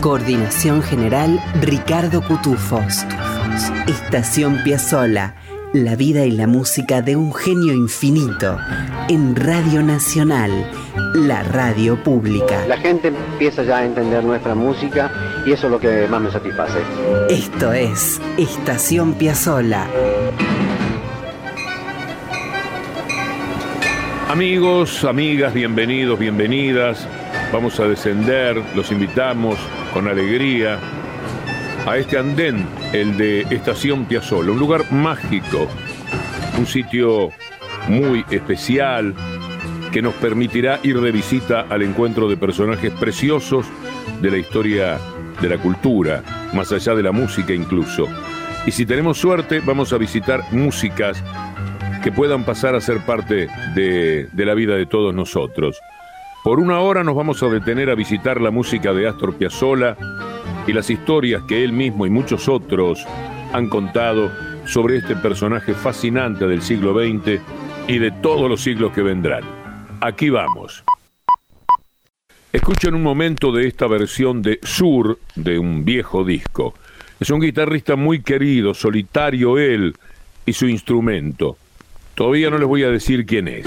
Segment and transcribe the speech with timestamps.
[0.00, 3.04] Coordinación general Ricardo Cutufos.
[3.88, 5.34] Estación Piazzola.
[5.72, 8.58] La vida y la música de un genio infinito
[9.08, 10.50] en Radio Nacional,
[11.14, 12.64] la radio pública.
[12.68, 15.10] La gente empieza ya a entender nuestra música
[15.44, 16.78] y eso es lo que más me satisface.
[17.28, 19.88] Esto es Estación Piazzola.
[24.28, 27.08] Amigos, amigas, bienvenidos, bienvenidas.
[27.52, 29.58] Vamos a descender, los invitamos
[29.98, 30.78] con alegría
[31.84, 35.66] a este andén, el de Estación Piazzola, un lugar mágico,
[36.56, 37.30] un sitio
[37.88, 39.12] muy especial
[39.90, 43.66] que nos permitirá ir de visita al encuentro de personajes preciosos
[44.22, 45.00] de la historia
[45.42, 46.22] de la cultura,
[46.54, 48.06] más allá de la música incluso.
[48.66, 51.24] Y si tenemos suerte, vamos a visitar músicas
[52.04, 55.80] que puedan pasar a ser parte de, la vida de todos nosotros.
[56.48, 59.98] Por una hora nos vamos a detener a visitar la música de Astor Piazzolla
[60.66, 63.04] y las historias que él mismo y muchos otros
[63.52, 64.32] han contado
[64.64, 67.42] sobre este personaje fascinante del siglo XX
[67.86, 69.44] y de todos los siglos que vendrán.
[70.00, 70.84] Aquí vamos.
[72.50, 76.72] Escuchen un momento de esta versión de Sur de un viejo disco.
[77.20, 79.94] Es un guitarrista muy querido, solitario él
[80.46, 81.58] y su instrumento.
[82.14, 83.66] Todavía no les voy a decir quién es.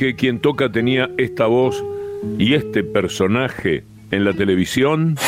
[0.00, 1.84] Que quien toca tenía esta voz
[2.38, 5.18] y este personaje en la televisión.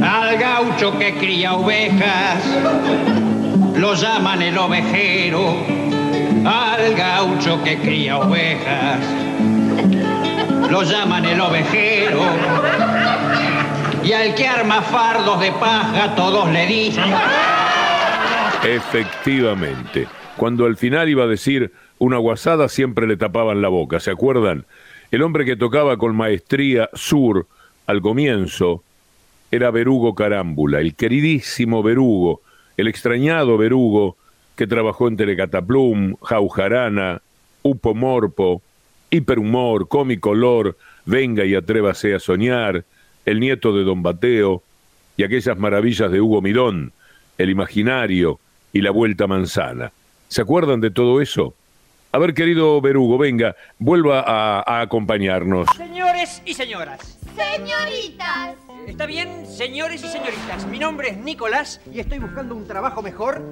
[0.00, 2.44] Al gaucho que cría ovejas,
[3.76, 5.56] lo llaman el ovejero.
[6.46, 9.00] Al gaucho que cría ovejas,
[10.70, 12.20] lo llaman el ovejero.
[14.04, 17.12] Y al que arma fardos de paja, todos le dicen.
[18.62, 20.06] Efectivamente.
[20.36, 24.64] Cuando al final iba a decir una guasada, siempre le tapaban la boca, ¿se acuerdan?
[25.12, 27.46] El hombre que tocaba con maestría sur
[27.86, 28.82] al comienzo
[29.52, 32.40] era Berugo Carámbula, el queridísimo Berugo,
[32.76, 34.16] el extrañado Berugo
[34.56, 37.22] que trabajó en Telecataplum, Jaujarana,
[37.62, 38.60] Upo Morpo,
[39.10, 42.84] Hiperhumor, Comicolor, Venga y atrévase a soñar,
[43.24, 44.62] El nieto de Don Bateo
[45.16, 46.92] y aquellas maravillas de Hugo Mirón,
[47.38, 48.40] El imaginario
[48.72, 49.92] y La Vuelta Manzana.
[50.28, 51.54] ¿Se acuerdan de todo eso?
[52.12, 55.66] A ver, querido Berugo, venga, vuelva a, a, acompañarnos.
[55.76, 57.18] Señores y señoras.
[57.34, 58.56] Señoritas.
[58.86, 60.66] ¿Está bien, señores y señoritas?
[60.66, 63.42] Mi nombre es Nicolás y estoy buscando un trabajo mejor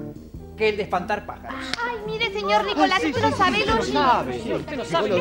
[0.57, 1.59] que el de espantar pájaros.
[1.83, 5.19] Ay, mire, señor Nicolás, usted no sabe los Usted no sabe.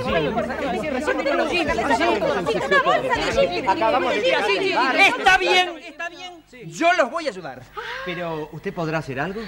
[5.09, 6.45] Está bien, está bien.
[6.69, 7.63] Yo los voy a ayudar.
[8.05, 9.41] Pero, ¿usted podrá hacer algo?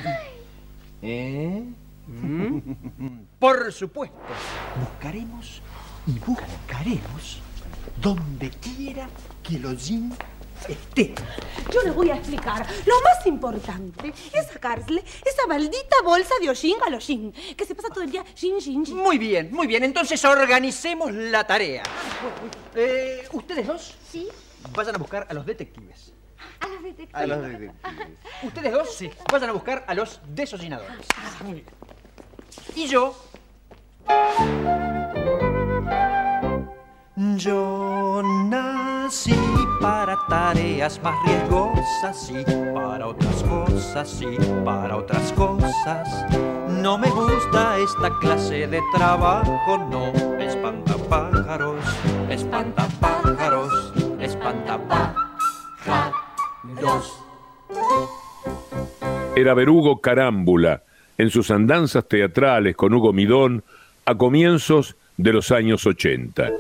[1.02, 1.62] ¿Eh?
[3.38, 4.16] Por supuesto.
[4.80, 5.62] Buscaremos
[6.06, 7.40] y buscaremos
[8.00, 9.08] donde quiera
[9.42, 10.14] que el hollín
[10.68, 11.14] esté.
[11.72, 12.66] Yo le voy a explicar.
[12.86, 17.88] Lo más importante es sacarle esa maldita bolsa de hollín al hollín, que se pasa
[17.88, 18.96] todo el día shin, shin, shin.
[18.96, 19.84] Muy bien, muy bien.
[19.84, 21.82] Entonces organicemos la tarea.
[22.74, 23.96] Eh, ¿Ustedes dos?
[24.10, 24.28] Sí.
[24.72, 26.12] Vayan a buscar a los detectives.
[26.60, 27.14] A los detectives.
[27.14, 27.74] A los detectives.
[28.42, 29.10] Ustedes dos sí.
[29.30, 31.06] vayan a buscar a los desollinadores.
[31.42, 31.66] Muy bien.
[32.74, 33.14] Y yo.
[37.36, 39.38] Yo nací
[39.80, 46.26] para tareas más riesgosas y para otras cosas y para otras cosas.
[46.68, 50.06] No me gusta esta clase de trabajo, no.
[50.38, 51.84] Espantapájaros,
[52.28, 55.24] espantapájaros, espantapájaros.
[59.36, 60.82] Era Berugo Carámbula
[61.18, 63.62] en sus andanzas teatrales con Hugo Midón
[64.04, 66.50] a comienzos de los años 80.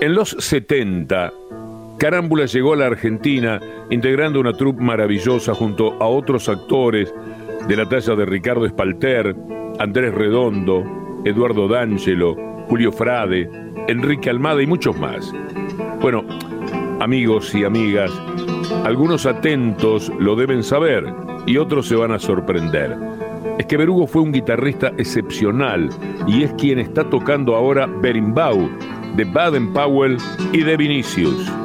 [0.00, 1.32] En los 70,
[1.98, 7.14] Carámbula llegó a la Argentina integrando una troupe maravillosa junto a otros actores
[7.66, 9.34] de la talla de Ricardo Espalter,
[9.78, 10.84] Andrés Redondo,
[11.24, 12.36] Eduardo D'Angelo,
[12.68, 13.48] Julio Frade,
[13.88, 15.32] Enrique Almada y muchos más.
[16.00, 16.22] Bueno,
[17.00, 18.10] amigos y amigas,
[18.84, 21.12] algunos atentos lo deben saber
[21.46, 22.96] y otros se van a sorprender.
[23.58, 25.90] Es que Berugo fue un guitarrista excepcional
[26.26, 28.68] y es quien está tocando ahora Berimbau
[29.16, 30.16] de Baden Powell
[30.52, 31.63] y de Vinicius.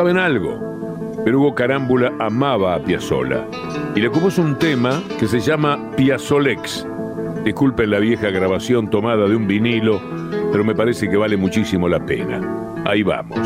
[0.00, 0.54] Saben algo,
[1.26, 3.46] Hugo Carámbula amaba a Piazzolla
[3.94, 6.86] y le compuso un tema que se llama Piazzolex.
[7.44, 10.00] Disculpen la vieja grabación tomada de un vinilo,
[10.52, 12.40] pero me parece que vale muchísimo la pena.
[12.86, 13.38] Ahí vamos.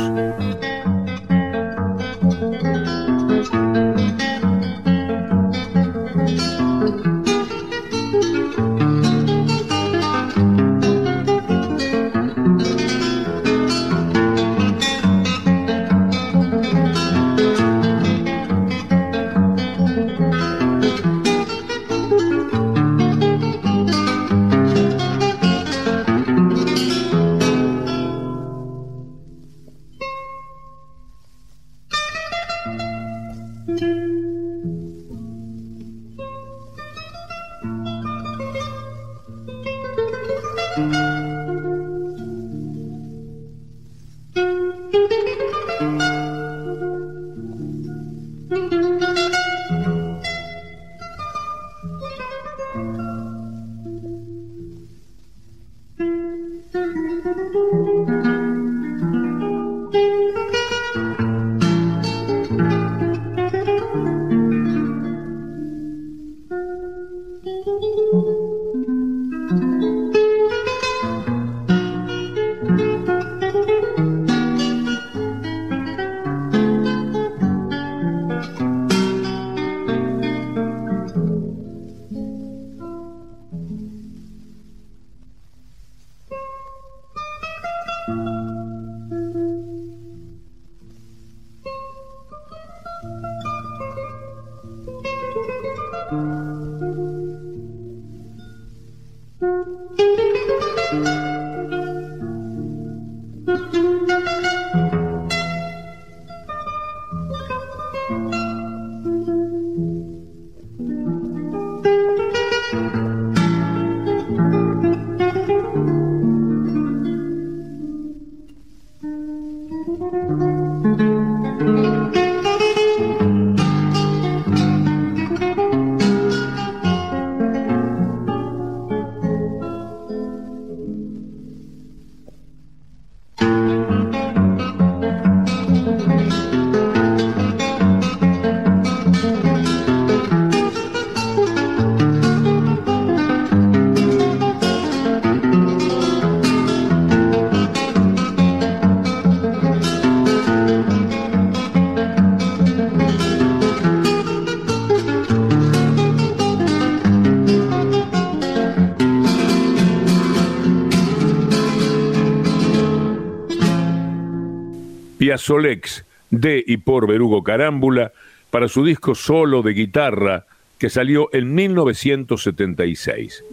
[165.38, 168.12] Solex de y por Berugo Carámbula
[168.50, 170.47] para su disco solo de guitarra
[170.79, 173.45] que salió en 1976.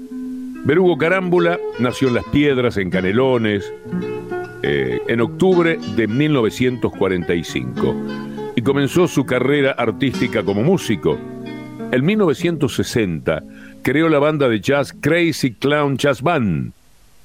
[0.64, 3.72] Berugo Carámbula nació en Las Piedras, en Canelones,
[4.64, 7.96] eh, en octubre de 1945
[8.56, 11.18] y comenzó su carrera artística como músico.
[11.92, 13.44] En 1960
[13.82, 16.74] creó la banda de jazz Crazy Clown Jazz Band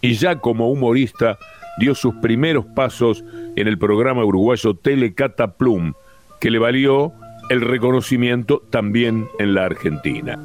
[0.01, 1.39] y ya como humorista
[1.79, 3.25] dio sus primeros pasos
[3.57, 5.95] en el programa uruguayo Telecataplum,
[6.41, 7.13] que le valió
[7.51, 10.39] el reconocimiento también en la Argentina.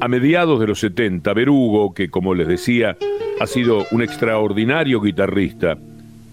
[0.00, 2.96] A mediados de los 70, Berugo, que como les decía,
[3.40, 5.76] ha sido un extraordinario guitarrista,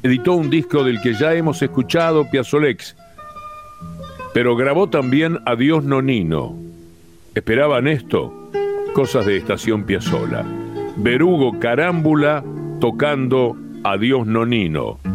[0.03, 2.95] editó un disco del que ya hemos escuchado Piazzolex,
[4.33, 6.55] pero grabó también Adiós Nonino.
[7.35, 8.51] ¿Esperaban esto?
[8.93, 10.45] Cosas de Estación Piazzola.
[10.97, 12.43] Berugo Carámbula
[12.79, 13.55] tocando
[13.89, 15.06] Adiós Nonino.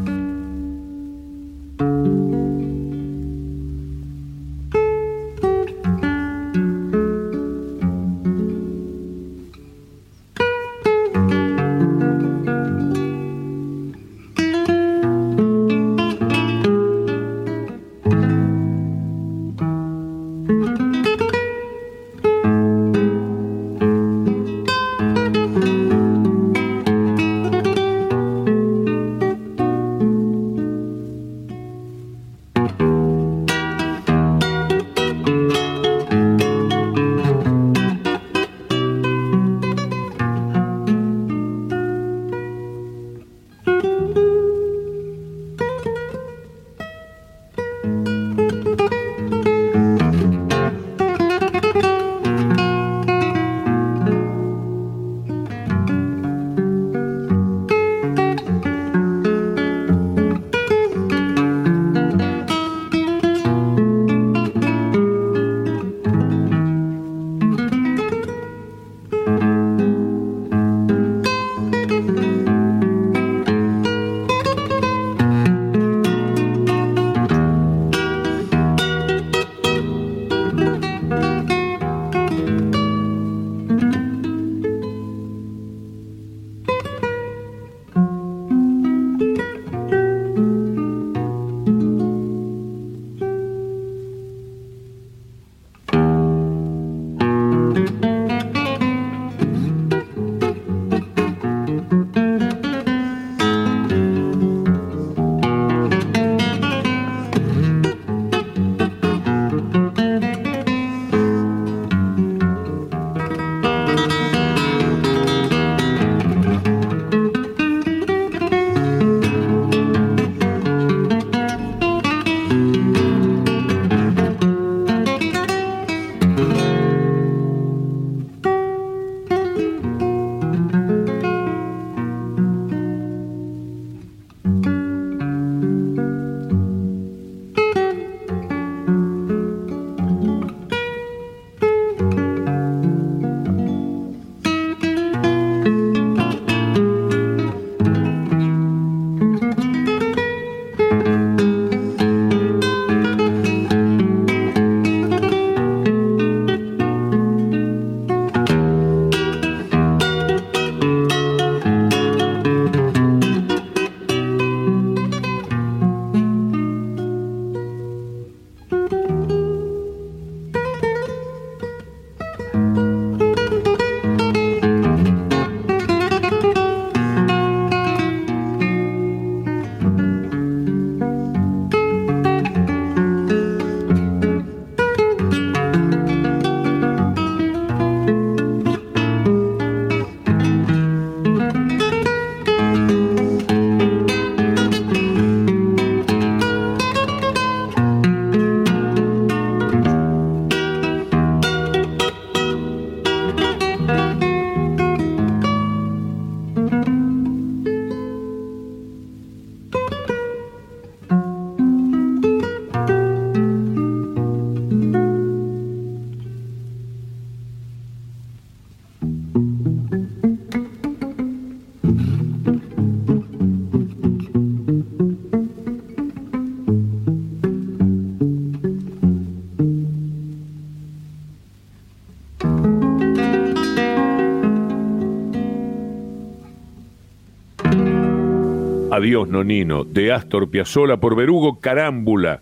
[239.29, 242.41] Nonino de Astor Piazzolla por Berugo Carámbula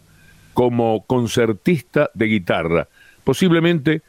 [0.54, 2.88] como concertista de guitarra,
[3.24, 4.02] posiblemente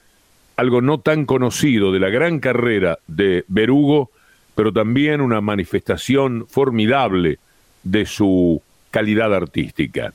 [0.55, 4.11] algo no tan conocido de la gran carrera de Berugo,
[4.55, 7.39] pero también una manifestación formidable
[7.83, 8.61] de su
[8.91, 10.13] calidad artística.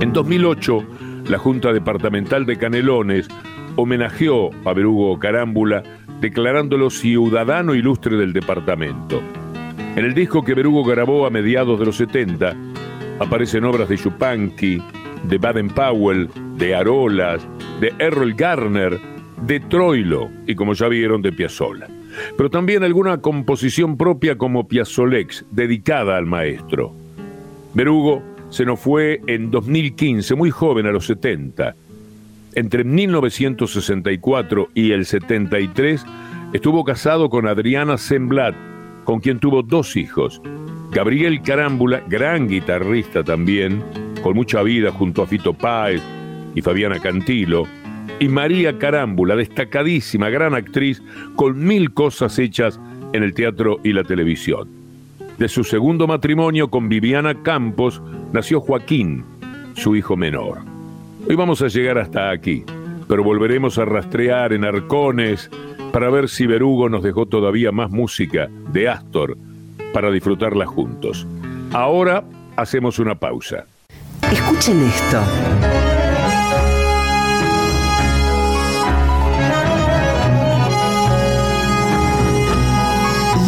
[0.00, 0.86] En 2008,
[1.28, 3.28] la Junta Departamental de Canelones
[3.80, 5.82] homenajeó a Berugo Carámbula
[6.20, 9.22] declarándolo ciudadano ilustre del departamento.
[9.96, 12.54] En el disco que Berugo grabó a mediados de los 70
[13.18, 14.82] aparecen obras de Chupanqui,
[15.24, 17.46] de Baden-Powell, de Arolas,
[17.80, 18.98] de Errol Garner,
[19.42, 21.88] de Troilo y como ya vieron de Piazzolla.
[22.36, 26.94] Pero también alguna composición propia como Piazzolex, dedicada al maestro.
[27.74, 31.76] Berugo se nos fue en 2015, muy joven, a los 70.
[32.54, 36.04] Entre 1964 y el 73
[36.52, 38.54] estuvo casado con Adriana Semblat,
[39.04, 40.42] con quien tuvo dos hijos.
[40.90, 43.82] Gabriel Carámbula, gran guitarrista también,
[44.22, 46.02] con mucha vida junto a Fito Páez
[46.56, 47.66] y Fabiana Cantilo,
[48.18, 51.00] y María Carámbula, destacadísima, gran actriz,
[51.36, 52.80] con mil cosas hechas
[53.12, 54.68] en el teatro y la televisión.
[55.38, 58.02] De su segundo matrimonio con Viviana Campos
[58.32, 59.24] nació Joaquín,
[59.74, 60.69] su hijo menor.
[61.28, 62.64] Hoy vamos a llegar hasta aquí,
[63.06, 65.48] pero volveremos a rastrear en arcones
[65.92, 69.36] para ver si Berugo nos dejó todavía más música de Astor
[69.92, 71.26] para disfrutarla juntos.
[71.72, 72.24] Ahora
[72.56, 73.66] hacemos una pausa.
[74.32, 75.22] Escuchen esto.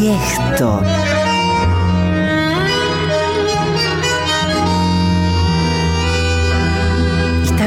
[0.01, 1.12] Y esto.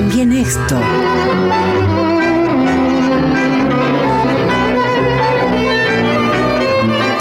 [0.07, 0.79] También esto.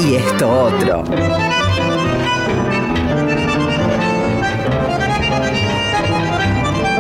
[0.00, 1.04] Y esto otro.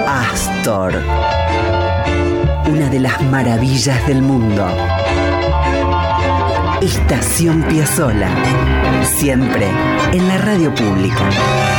[0.08, 0.94] Astor.
[2.66, 4.66] Una de las maravillas del mundo.
[6.80, 8.30] Estación Piazzola.
[9.18, 9.68] Siempre
[10.12, 11.73] en la radio pública.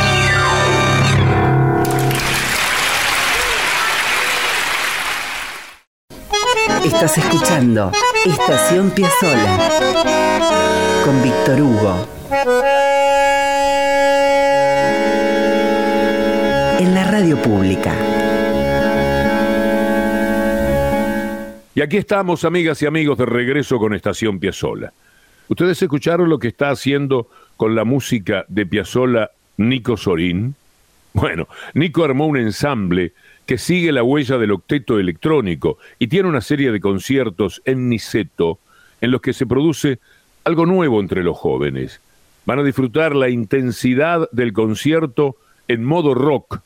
[6.96, 7.92] Estás escuchando
[8.24, 9.68] Estación Piazzola
[11.04, 12.08] con Víctor Hugo.
[16.80, 17.94] En la radio pública.
[21.74, 24.94] Y aquí estamos, amigas y amigos, de regreso con Estación Piazzola.
[25.48, 30.54] ¿Ustedes escucharon lo que está haciendo con la música de Piazzola Nico Sorín?
[31.12, 33.12] Bueno, Nico armó un ensamble
[33.46, 38.58] que sigue la huella del octeto electrónico y tiene una serie de conciertos en Niceto
[39.00, 40.00] en los que se produce
[40.44, 42.00] algo nuevo entre los jóvenes.
[42.44, 45.36] Van a disfrutar la intensidad del concierto
[45.68, 46.60] en modo rock,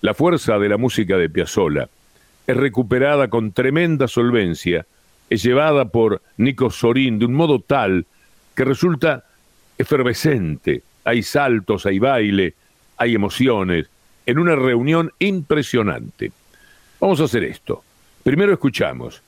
[0.00, 1.88] la fuerza de la música de Piazzolla.
[2.46, 4.86] Es recuperada con tremenda solvencia,
[5.30, 8.06] es llevada por Nico Sorín de un modo tal
[8.54, 9.24] que resulta
[9.78, 10.82] efervescente.
[11.04, 12.54] Hay saltos, hay baile,
[12.96, 13.88] hay emociones,
[14.26, 16.32] en una reunión impresionante.
[17.00, 17.82] Vamos a hacer esto.
[18.22, 19.22] Primero escuchamos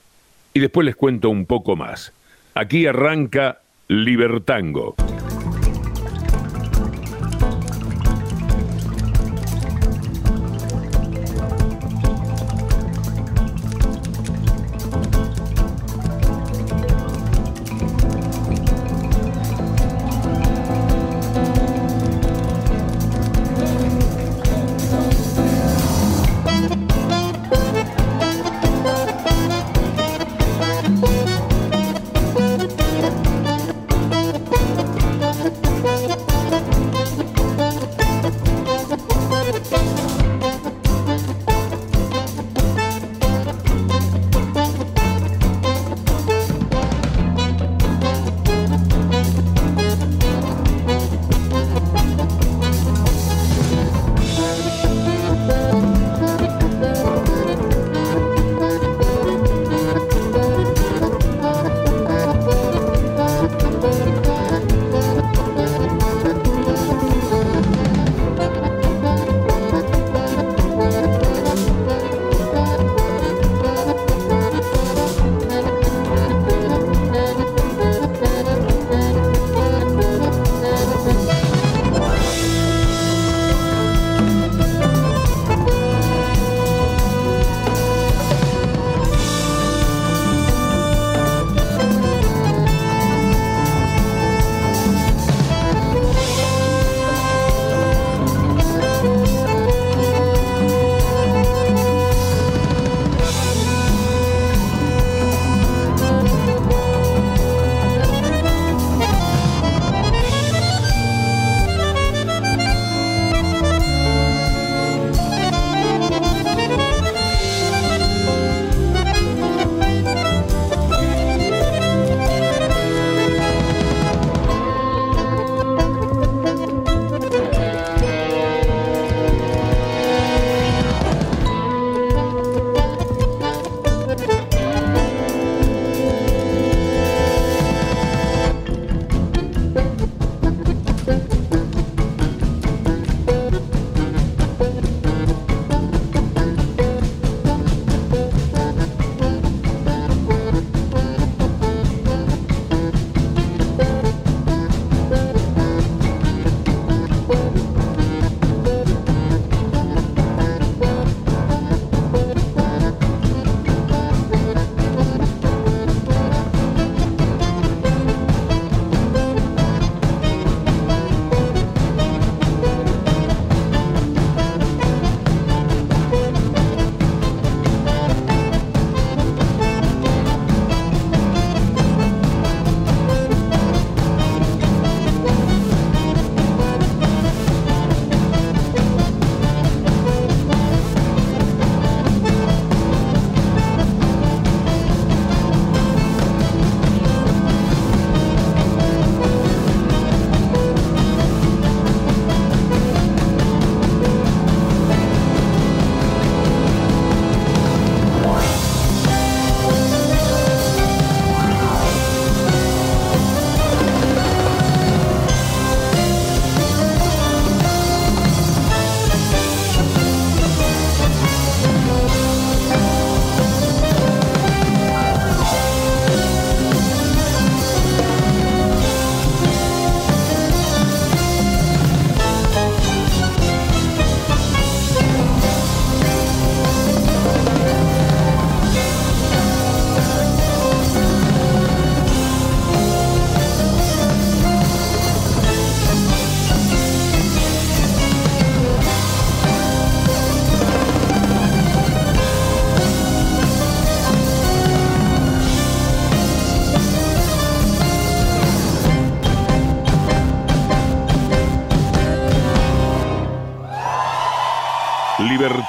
[0.53, 2.13] y después les cuento un poco más.
[2.55, 4.97] Aquí arranca Libertango.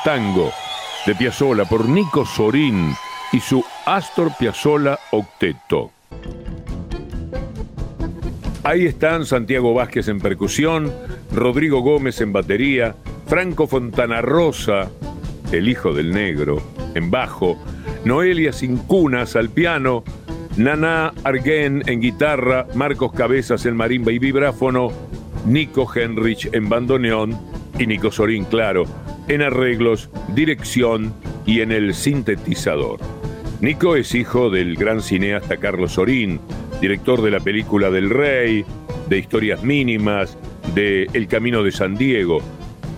[0.10, 0.52] Libertango
[1.06, 2.96] de Piazzolla por Nico Sorín
[3.32, 5.92] y su Astor Piazzolla Octeto.
[8.64, 10.92] Ahí están Santiago Vázquez en percusión,
[11.32, 12.96] Rodrigo Gómez en batería,
[13.28, 14.90] Franco Fontana Rosa,
[15.52, 16.60] el hijo del negro,
[16.96, 17.56] en bajo,
[18.04, 20.04] Noelia Cincunas al piano,
[20.58, 24.92] Nana Arguén en guitarra, Marcos Cabezas en marimba y vibráfono,
[25.46, 27.40] Nico Henrich en bandoneón
[27.78, 28.86] y Nico Sorín, claro,
[29.30, 31.14] en arreglos, dirección
[31.46, 33.00] y en el sintetizador.
[33.62, 36.40] Nico es hijo del gran cineasta Carlos Sorín,
[36.82, 38.66] director de la película del Rey,
[39.08, 40.38] de Historias Mínimas,
[40.74, 42.42] de El Camino de San Diego,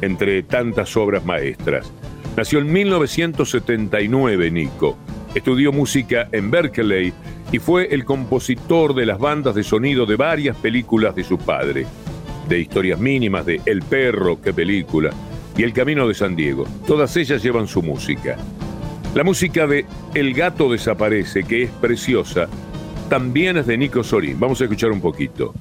[0.02, 1.92] entre tantas obras maestras.
[2.38, 4.98] Nació en 1979 Nico.
[5.36, 7.14] Estudió música en Berkeley
[7.52, 11.86] y fue el compositor de las bandas de sonido de varias películas de su padre.
[12.48, 15.12] De Historias Mínimas, de El Perro, qué película,
[15.62, 16.66] y El Camino de San Diego.
[16.88, 18.36] Todas ellas llevan su música.
[19.14, 22.48] La música de El gato desaparece, que es preciosa,
[23.10, 24.40] también es de Nico Sorín.
[24.40, 25.54] Vamos a escuchar un poquito.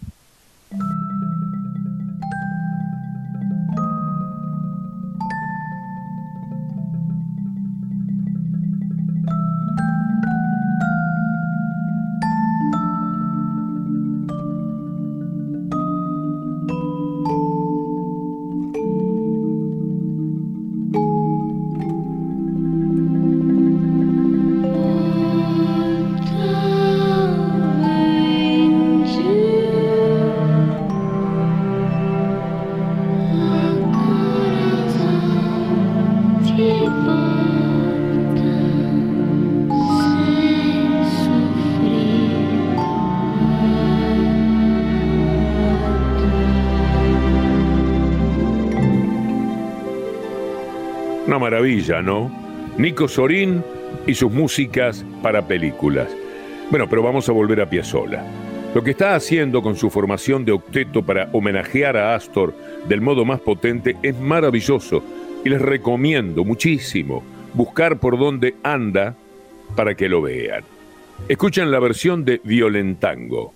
[51.61, 52.31] Maravilla, ¿no?
[52.79, 53.62] Nico Sorín
[54.07, 56.09] y sus músicas para películas.
[56.70, 58.25] Bueno, pero vamos a volver a Piazzolla.
[58.75, 62.55] Lo que está haciendo con su formación de octeto para homenajear a Astor
[62.88, 65.03] del modo más potente es maravilloso
[65.44, 69.14] y les recomiendo muchísimo buscar por dónde anda
[69.77, 70.64] para que lo vean.
[71.29, 73.53] Escuchen la versión de Violentango.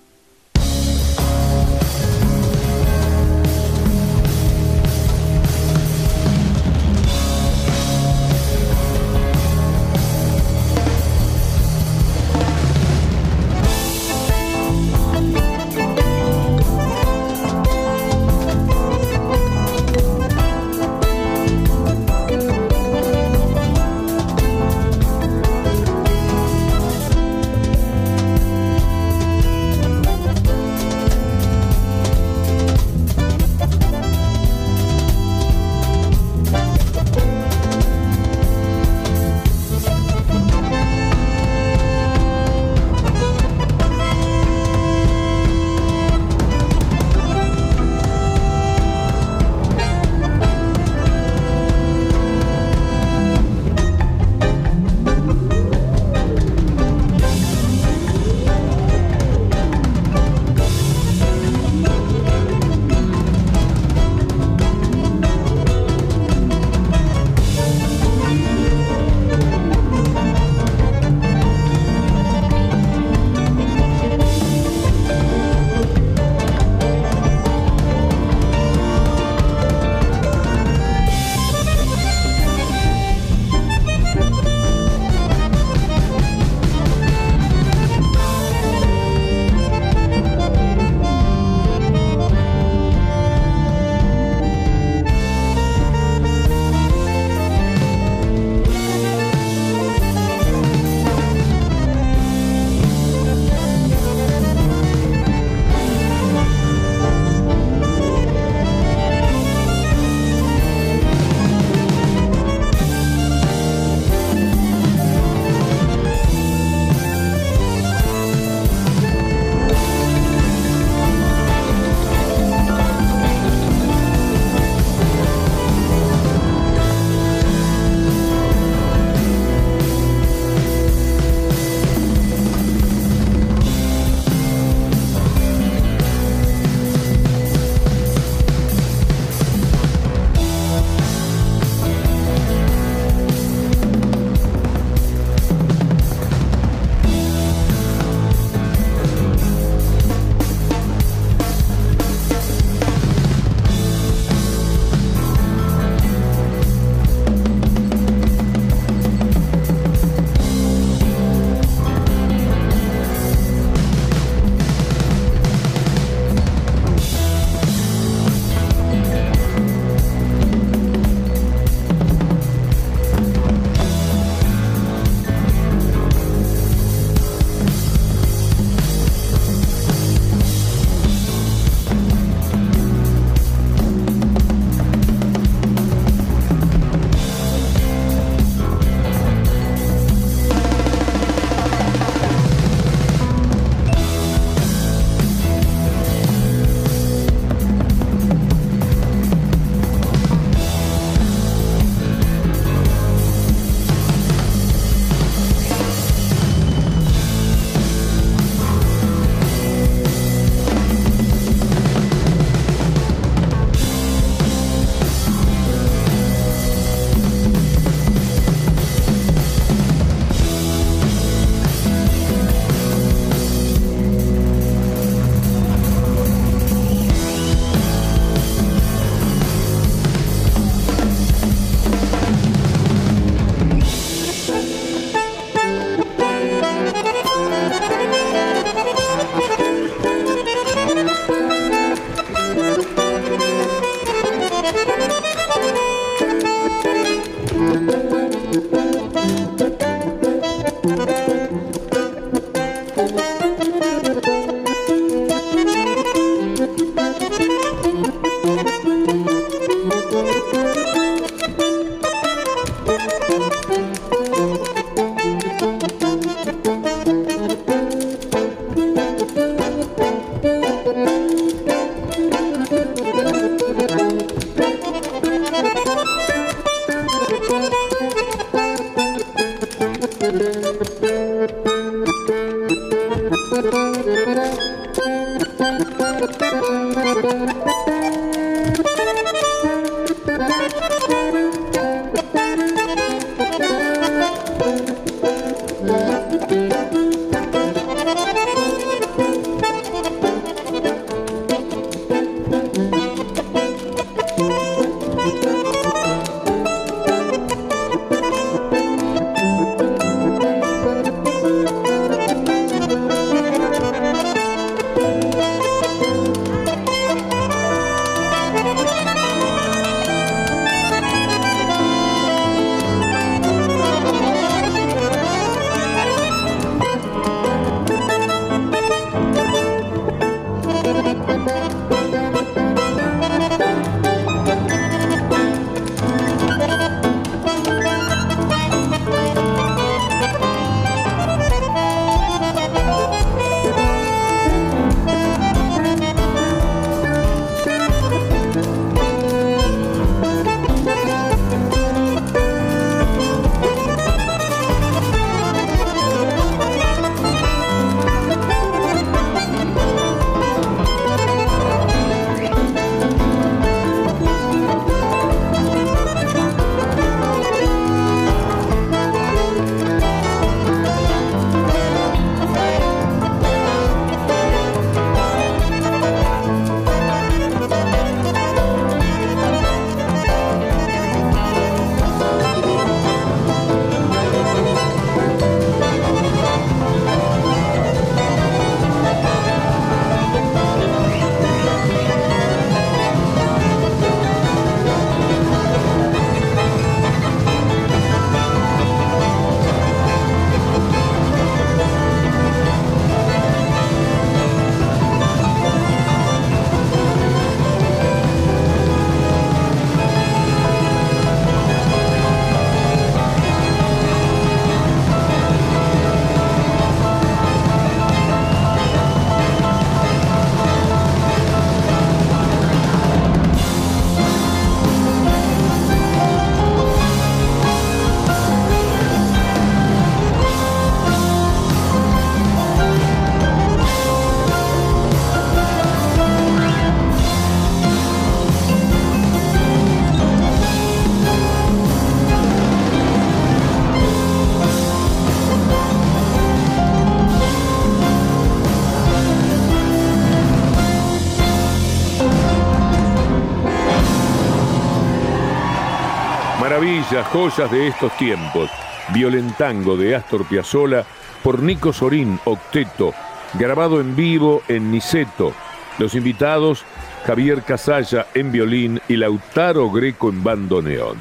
[457.35, 458.70] Joyas de estos tiempos.
[459.12, 461.05] Violentango de Astor Piazzolla
[461.42, 463.12] por Nico Sorín, octeto,
[463.55, 465.53] grabado en vivo en Niceto.
[465.99, 466.85] Los invitados,
[467.27, 471.16] Javier Casalla en violín y Lautaro Greco en bandoneón.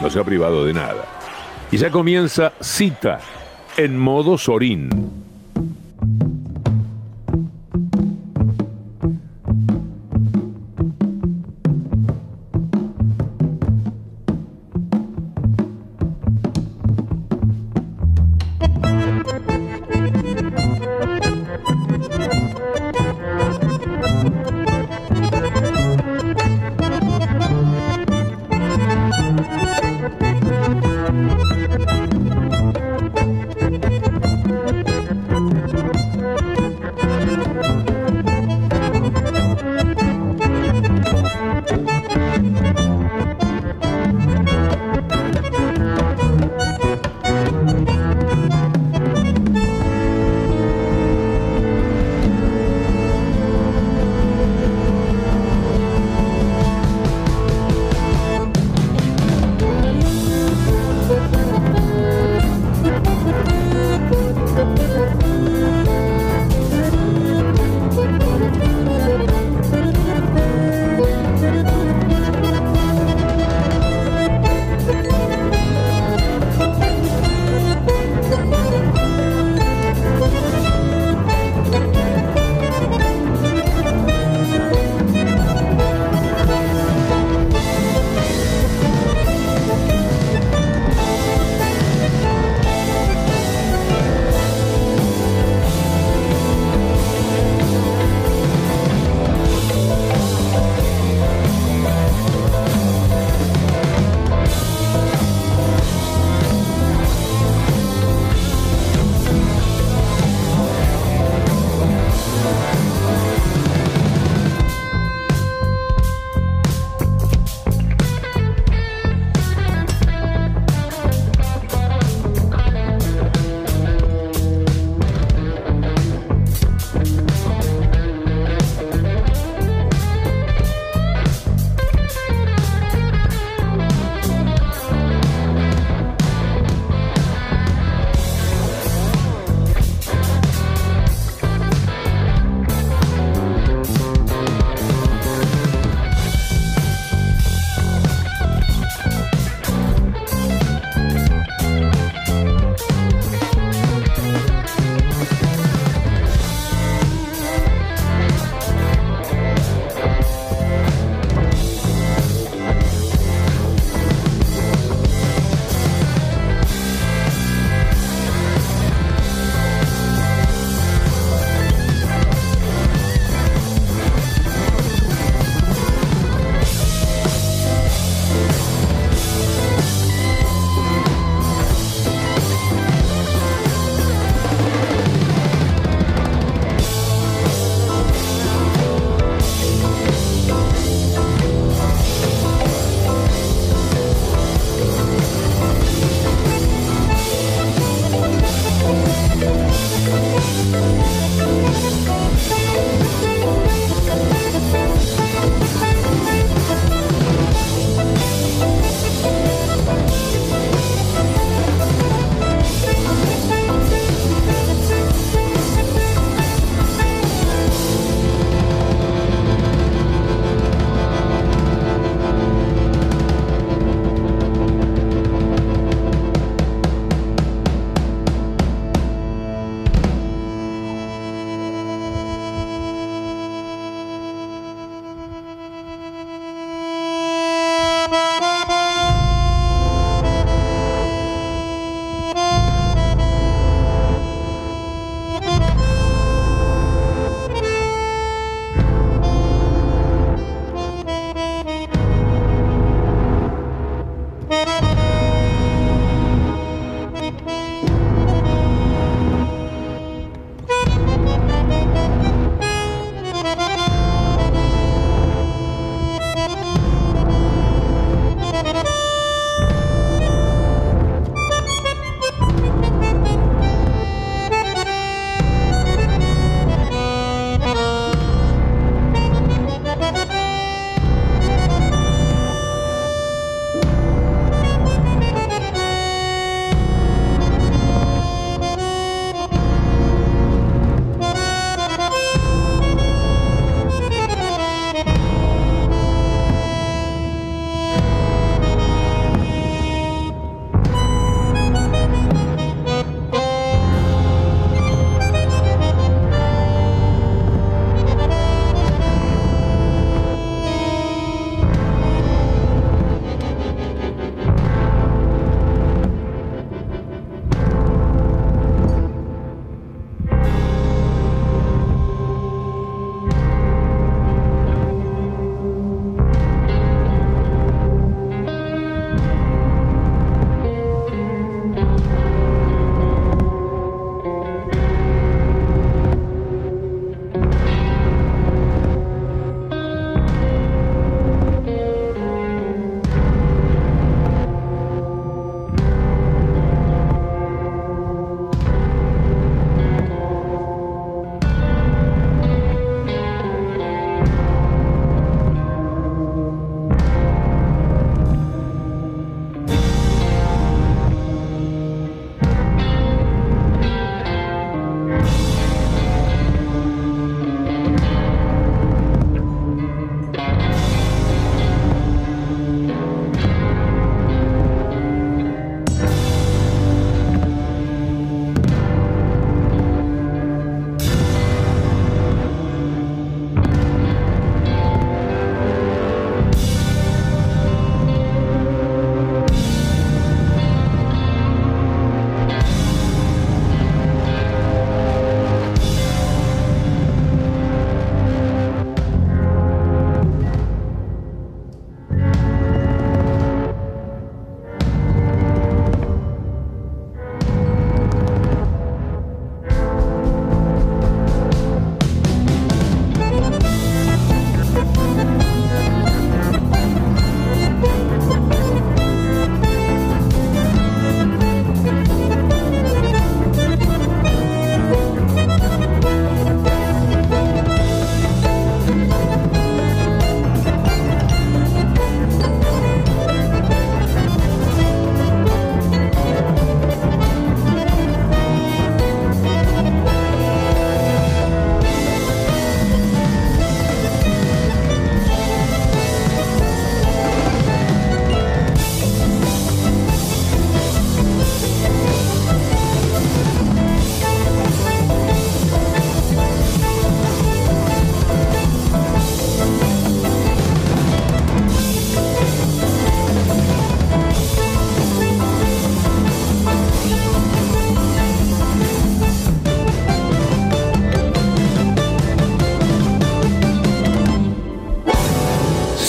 [0.00, 1.04] No se ha privado de nada.
[1.72, 3.18] Y ya comienza Cita
[3.76, 5.25] en modo Sorín.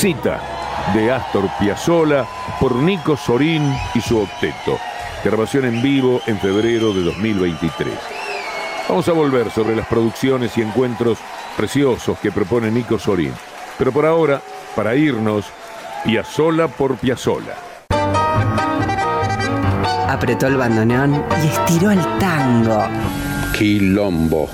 [0.07, 0.39] Cita
[0.93, 2.25] de Astor Piazzolla
[2.61, 4.79] por Nico Sorín y su octeto.
[5.21, 7.93] Grabación en vivo en febrero de 2023.
[8.87, 11.17] Vamos a volver sobre las producciones y encuentros
[11.57, 13.33] preciosos que propone Nico Sorín.
[13.77, 14.41] Pero por ahora,
[14.77, 15.47] para irnos,
[16.05, 17.55] Piazzolla por Piazzolla.
[20.07, 22.87] Apretó el bandoneón y estiró el tango.
[23.57, 24.47] Quilombo.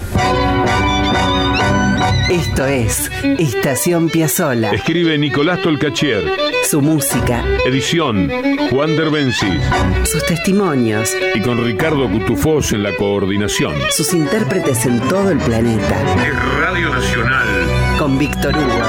[2.30, 4.72] Esto es Estación Piazzola.
[4.72, 6.24] Escribe Nicolás Tolcachier.
[6.70, 8.30] Su música, Edición
[8.70, 9.62] Juan Derbencis.
[10.04, 13.74] sus testimonios, Y con Ricardo Cutufós en la coordinación.
[13.91, 15.95] sus intérpretes en todo el planeta.
[16.26, 17.47] Es Radio Nacional.
[17.99, 18.84] Con Víctor Hugo.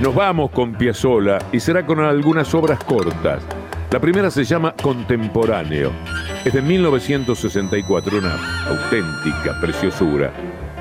[0.00, 3.42] Nos vamos con Piazzolla y será con algunas obras cortas.
[3.90, 5.90] La primera se llama Contemporáneo.
[6.44, 8.36] Es de 1964, una
[8.68, 10.32] auténtica preciosura,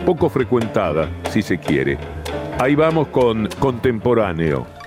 [0.05, 1.97] poco frecuentada, si se quiere.
[2.59, 4.78] Ahí vamos con Contemporáneo.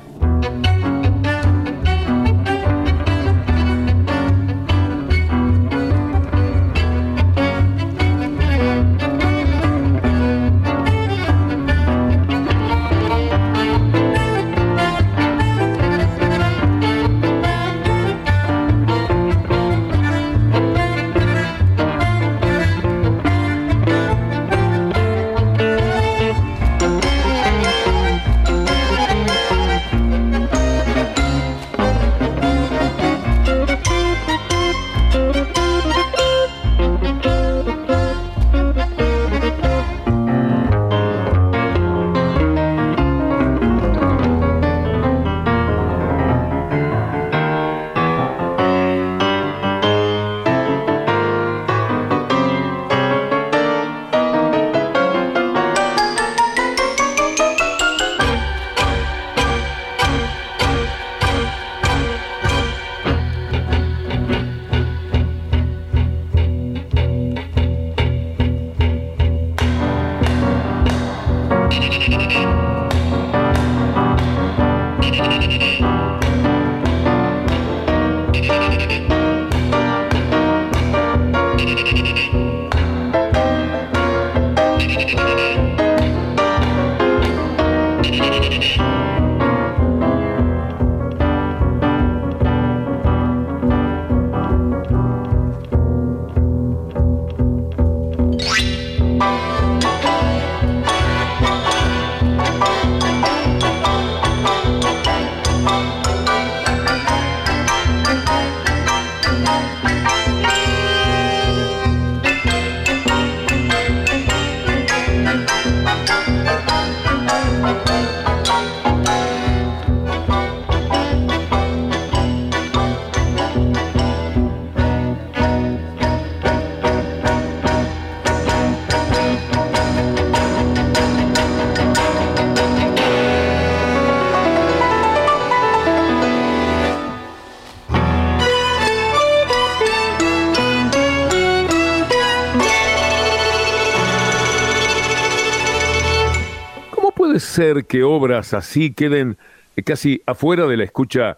[147.53, 149.36] ¿Cómo puede ser que obras así queden
[149.84, 151.36] casi afuera de la escucha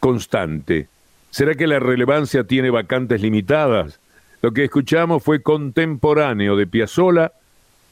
[0.00, 0.88] constante?
[1.30, 4.00] ¿Será que la relevancia tiene vacantes limitadas?
[4.42, 7.30] Lo que escuchamos fue contemporáneo de Piazzolla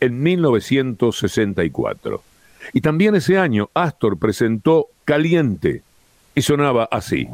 [0.01, 2.21] en 1964.
[2.73, 5.83] Y también ese año Astor presentó Caliente
[6.35, 7.29] y sonaba así.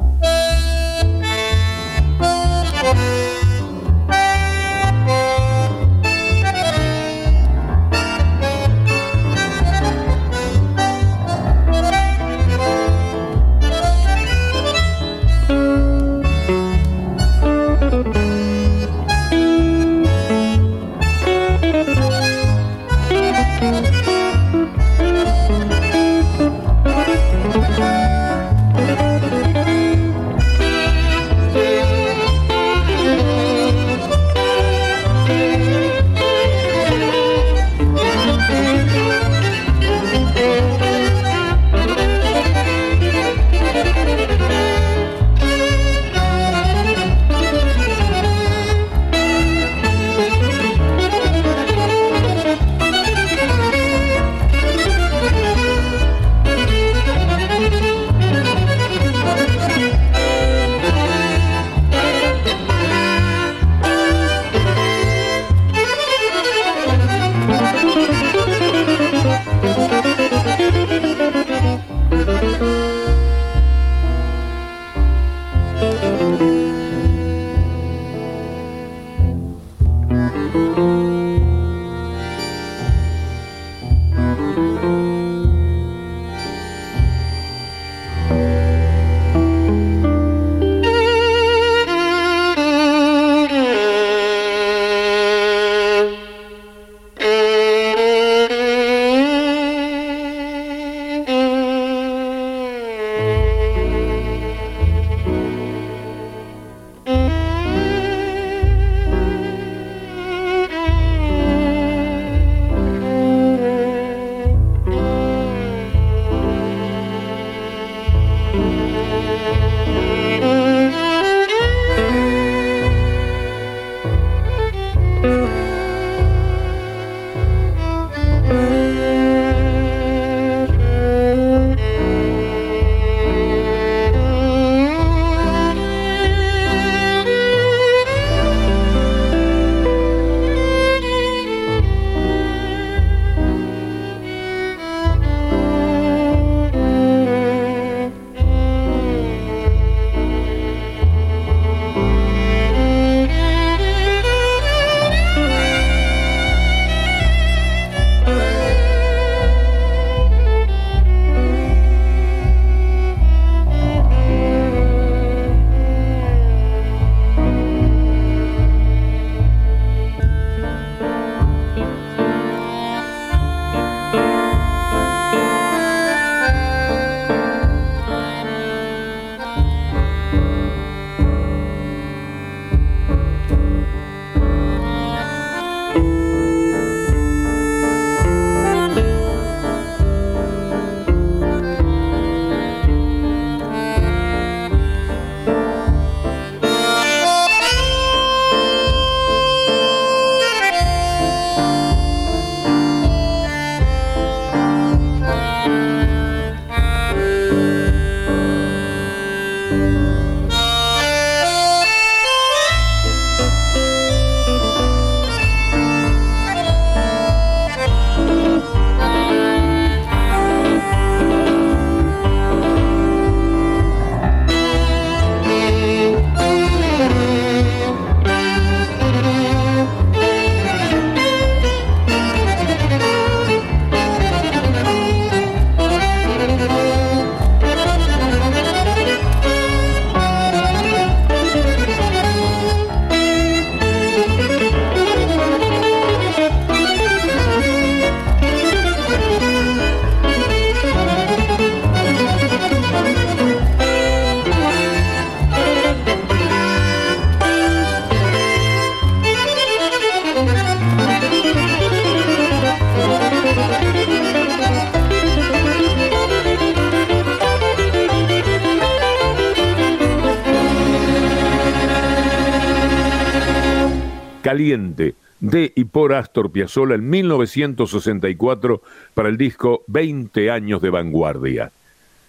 [275.39, 278.81] De y por Astor Piazzolla en 1964
[279.13, 281.71] para el disco 20 años de vanguardia.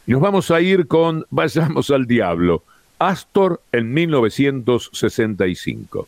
[0.06, 2.62] Nos vamos a ir con Vayamos al Diablo,
[3.00, 6.06] Astor en 1965.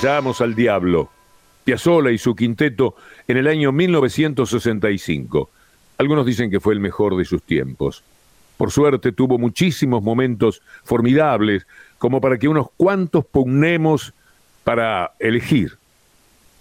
[0.00, 1.10] Vayamos al diablo.
[1.64, 2.94] Piazzolla y su quinteto
[3.26, 5.50] en el año 1965.
[5.98, 8.04] Algunos dicen que fue el mejor de sus tiempos.
[8.56, 11.66] Por suerte tuvo muchísimos momentos formidables
[11.98, 14.14] como para que unos cuantos pugnemos
[14.62, 15.78] para elegir,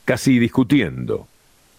[0.03, 1.27] casi discutiendo.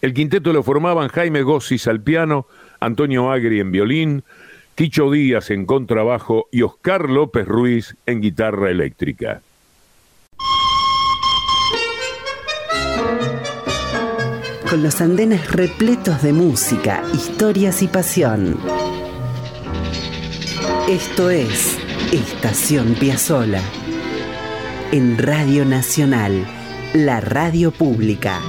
[0.01, 2.47] El quinteto lo formaban Jaime Gossis al piano,
[2.79, 4.23] Antonio Agri en violín,
[4.75, 9.41] Quicho Díaz en contrabajo y Oscar López Ruiz en guitarra eléctrica.
[14.69, 18.59] Con los andenes repletos de música, historias y pasión.
[20.87, 21.79] Esto es
[22.11, 23.61] Estación Piazzola.
[24.91, 26.45] En Radio Nacional,
[26.93, 28.39] la radio pública.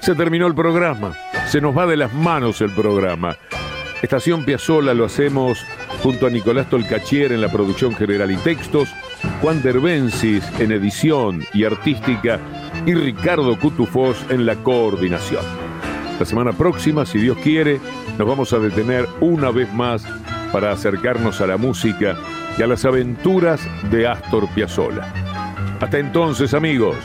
[0.00, 1.14] Se terminó el programa.
[1.48, 3.36] Se nos va de las manos el programa.
[4.04, 5.64] Estación Piazzola lo hacemos
[6.02, 8.90] junto a Nicolás Tolcachier en la producción general y textos,
[9.40, 12.38] Juan Derbensis en edición y artística
[12.84, 15.42] y Ricardo Cutufós en la coordinación.
[16.20, 17.80] La semana próxima, si Dios quiere,
[18.18, 20.04] nos vamos a detener una vez más
[20.52, 22.14] para acercarnos a la música
[22.58, 25.10] y a las aventuras de Astor Piazzolla.
[25.80, 26.96] Hasta entonces, amigos.